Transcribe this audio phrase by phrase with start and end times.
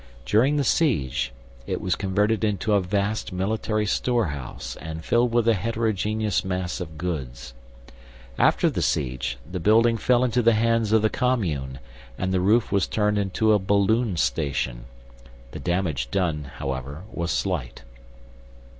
[0.25, 1.31] During the siege,
[1.67, 6.97] it was converted into a vast military storehouse and filled with a heterogeneous mass of
[6.97, 7.53] goods.
[8.39, 11.77] After the siege the building fell into the hands of the Commune
[12.17, 14.85] and the roof was turned into a balloon station.
[15.51, 17.83] The damage done, however, was slight.